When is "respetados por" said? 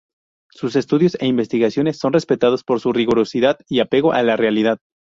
2.13-2.79